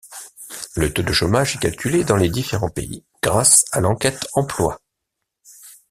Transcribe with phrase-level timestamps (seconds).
[0.77, 4.81] Le taux de chômage est calculé dans les différents pays grâce à l'enquête emploi.